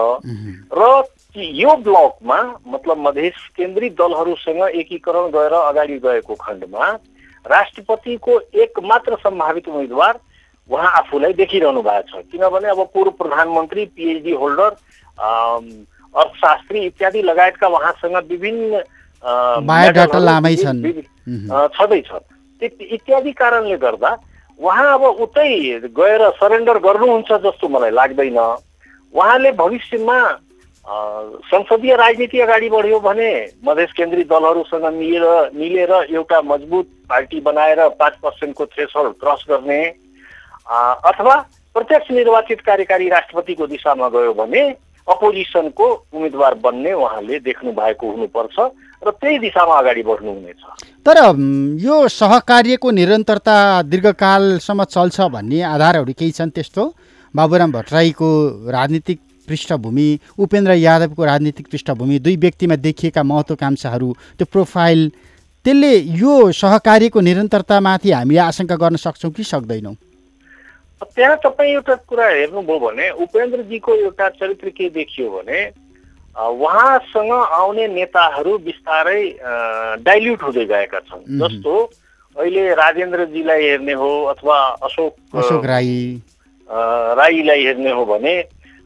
[0.73, 1.03] र
[1.37, 6.87] यो ब्लकमा मतलब मधेस केन्द्रीय दलहरूसँग एकीकरण गएर अगाडि गएको खण्डमा
[7.47, 10.19] राष्ट्रपतिको एक मात्र सम्भावित उम्मेद्वार
[10.69, 14.71] उहाँ आफूलाई देखिरहनु भएको छ। किनभने अब पूर्व प्रधानमन्त्री पिएचडी होल्डर
[16.15, 18.83] अर्थशास्त्री इत्यादि लगायतका उहाँसँग विभिन्न
[21.77, 22.09] छँदैछ।
[22.63, 24.17] इत- इत्यादि कारणले गर्दा
[24.59, 25.49] उहाँ अब उतै
[25.93, 28.37] गएर सरेन्डर गर्नुहुन्छ जस्तो मलाई लाग्दैन।
[29.13, 30.19] उहाँले भविष्यमा
[31.51, 33.31] संसदीय राजनीति अगाडि बढ्यो भने
[33.65, 39.81] मधेस केन्द्रीय दलहरूसँग मिलेर मिलेर एउटा मजबुत पार्टी बनाएर पाँच पर्सेन्टको थ्रेसहोल्ड क्रस गर्ने
[41.11, 41.35] अथवा
[41.75, 44.63] प्रत्यक्ष निर्वाचित कार्यकारी राष्ट्रपतिको दिशामा गयो भने
[45.07, 48.57] अपोजिसनको उम्मेद्वार बन्ने उहाँले देख्नु भएको हुनुपर्छ
[49.03, 50.61] र त्यही दिशामा अगाडि बढ्नुहुनेछ।
[51.05, 51.17] तर
[51.79, 56.83] यो सहकार्यको निरन्तरता दीर्घकालसम्म चल्छ भन्ने आधारहरू केही छन् त्यस्तो?
[57.33, 58.29] बाबुराम भट्टराईको
[58.71, 60.07] राजनीतिक पृष्ठभूमि
[60.39, 65.09] उपेन्द्र यादवको राजनीतिक पृष्ठभूमि दुई व्यक्तिमा देखिएका महत्त्वकांक्षाहरू त्यो प्रोफाइल
[65.65, 69.95] त्यसले यो सहकार्यको निरन्तरतामाथि हामीले आशंका गर्न सक्छौँ कि सक्दैनौँ?
[71.03, 75.59] त्यहाँ तपाईँ एउटा कुरा हेर्नुभयो भने उपेन्द्रजीको एउटा चरित्र के देखियो भने
[76.35, 79.21] उहाँसँग आउने नेताहरू बिस्तारै
[80.05, 81.73] डाइल्युट हुँदै गएका छन्। जस्तो
[82.35, 86.21] अहिले राजेन्द्रजीलाई हेर्ने हो अथवा अशोक अशोक राई।
[86.69, 88.35] राईलाई हेर्ने हो भने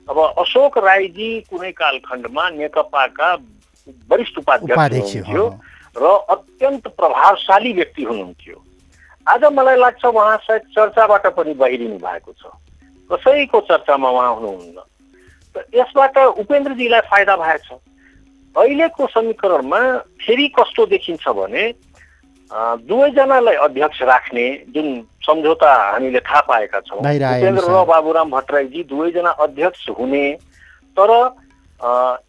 [0.07, 3.33] अब अशोक राईजी कुनै कालखण्डमा नेकपाका
[4.11, 5.45] वरिष्ठ उपाध्यक्ष हुनुहुन्थ्यो
[5.95, 8.55] र अत्यन्त प्रभावशाली व्यक्ति हुनुहुन्थ्यो।
[9.27, 12.43] आज मलाई लाग्छ उहाँ सायद चर्चाबाट पनि बाहिरिनु भएको छ।
[13.09, 14.77] कसैको चर्चामा उहाँ हुनुहुन्न।
[15.55, 17.67] त यसबाट उपेन्द्रजीलाई फाइदा भएछ।
[18.55, 19.79] अहिलेको समीकरणमा
[20.19, 21.63] फेरि कस्तो देखिन्छ भने
[22.51, 24.87] दुवैजनालाई अध्यक्ष राख्ने जुन
[25.23, 30.25] सम्झौता हामीले थाहा पाएका छौँ उपेन्द्र र। बाबुराम भट्टराईजी दुवैजना अध्यक्ष हुने
[30.97, 31.11] तर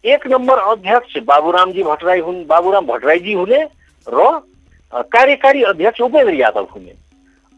[0.05, 3.59] एक नम्बर अध्यक्ष बाबुरामजी भट्टराई हुन् बाबुराम भट्टराईजी हुने
[4.07, 4.19] र
[4.93, 6.93] कार्यकारी अध्यक्ष उपेन्द्र यादव हुने।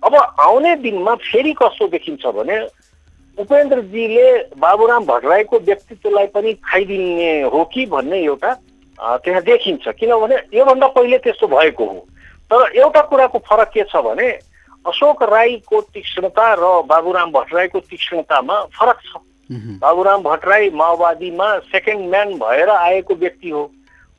[0.04, 2.60] अब आउने दिनमा फेरि कस्तो देखिन्छ भने
[3.38, 8.54] उपेन्द्रजीले बाबुराम भट्टराईको व्यक्तित्वलाई पनि खाइदिने हो कि भन्ने एउटा
[8.98, 12.00] त्यहाँ देखिन्छ। किनभने योभन्दा पहिले त्यस्तो भएको हो।
[12.52, 14.30] तर एउटा कुराको फरक के छ भने
[14.86, 19.18] अशोक राईको तीक्ष्णता र बाबुराम भट्टराईको तीक्ष्णतामा फरक छ।
[19.82, 23.64] बाबुराम भट्टराई माओवादीमा सेकेन्ड म्यान भएर आएको व्यक्ति हो।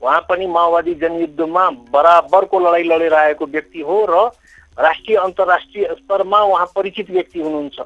[0.03, 4.31] उहाँ पनि माओवादी जनयुद्धमा बराबरको लडाइँ लडेर आएको व्यक्ति हो र
[4.79, 7.81] राष्ट्रिय अन्तर्राष्ट्रिय स्तरमा उहाँ परिचित व्यक्ति हुनुहुन्छ।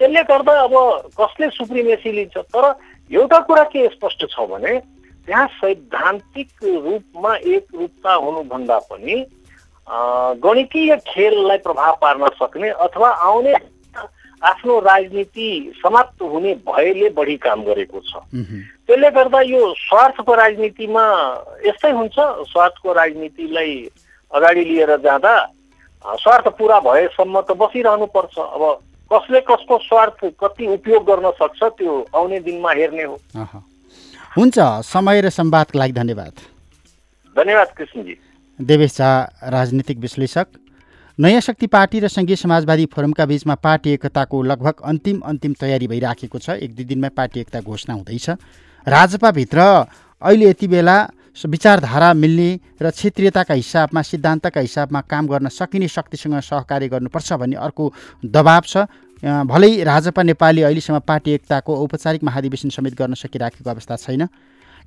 [0.00, 0.74] त्यसले गर्दा अब
[1.20, 2.36] कसले सुप्रिमेसी लिन्छ?
[2.36, 2.64] तर
[3.10, 4.78] एउटा कुरा के स्पष्ट छ भने
[5.28, 9.14] त्यहाँ सैद्धान्तिक रूपमा एक रूपता हुनुभन्दा पनि
[10.40, 13.54] गणितीय खेललाई प्रभाव पार्न सक्ने अथवा आउने
[14.44, 18.12] आफ्नो राजनीति समाप्त हुने भयले बढी काम गरेको छ।
[18.86, 21.04] त्यसले गर्दा यो स्वार्थको राजनीतिमा
[21.66, 22.16] यस्तै हुन्छ
[22.52, 23.74] स्वार्थको राजनीतिलाई
[24.30, 25.34] अगाडि लिएर जाँदा
[26.04, 28.62] स्वार्थ पुरा भएसम्म त बसिरहनु पर्छ अब
[29.10, 33.16] कसले कसको स्वार्थ कति उपयोग गर्न सक्छ त्यो आउने दिनमा हेर्ने हो।
[34.36, 36.32] हुन्छ समय र संवादको लागि धन्यवाद।
[37.36, 38.16] धन्यवाद कृष्णजी।
[38.58, 39.10] देवेश झा
[39.54, 40.46] राजनीतिक विश्लेषक।
[41.18, 46.38] नयाँ शक्ति पार्टी र सङ्घीय समाजवादी फोरमका बीचमा पार्टी एकताको लगभग अन्तिम अन्तिम तयारी भइराखेको
[46.38, 48.30] छ। एक दुई दिनमा पार्टी एकता घोषणा हुँदैछ।
[48.86, 49.58] राजपाभित्र
[50.22, 50.96] अहिले यति बेला
[51.46, 52.50] विचारधारा मिल्ने
[52.82, 57.92] र क्षेत्रीयताका हिसाबमा सिद्धान्तका हिसाबमा काम गर्न सकिने शक्तिसँग सहकार्य गर्नुपर्छ भन्ने अर्को
[58.26, 58.76] दबाब छ।
[59.22, 64.26] भलै राजपा नेपाली अहिलेसम्म पार्टी एकताको औपचारिक महाधिवेशन समेत गर्न सकिराखेको अवस्था छैन।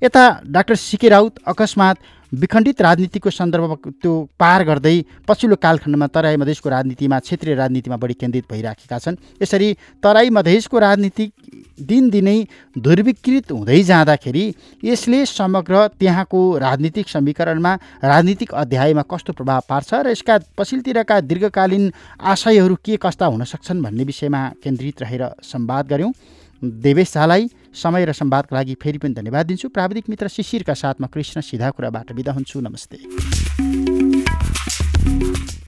[0.02, 1.96] यता डाक्टर सिके राउत अकस्मात
[2.32, 4.96] विखण्डित राजनीतिको सन्दर्भ त्यो पार गर्दै
[5.28, 11.30] पछिल्लो कालखण्डमा तराई मधेसको राजनीतिमा क्षेत्रीय राजनीतिमा बढी केन्द्रित भइराखेका छन्। यसरी तराई मधेसको राजनीति
[11.80, 12.38] दिनदिनै
[12.76, 14.44] दुर्विकृत हुँदै जाँदाखेरि
[14.84, 22.74] यसले समग्र त्यहाँको राजनीतिक समीकरणमा राजनीतिक अध्यायमा कस्तो प्रभाव पार्छ र यसका पछिल्लोतिरका दीर्घकालीन आशयहरू
[22.84, 26.12] के कस्ता हुन सक्छन् भन्ने विषयमा केन्द्रित रहेर संवाद गऱ्यौँ।
[26.62, 31.40] देवेश झालाई समय र संवादका लागि फेरि पनि धन्यवाद दिन्छु। प्राविधिक मित्र शिशिरका साथमा कृष्ण
[31.40, 32.98] सिधा कुराबाट बिदा हुन्छु। नमस्ते।